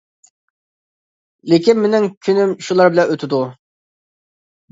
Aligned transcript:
لېكىن 1.51 1.77
مېنىڭ 1.83 2.09
كۈنۈم 2.27 2.55
شۇلار 2.69 2.89
بىلەن 2.95 3.13
ئۆتىدۇ. 3.15 3.43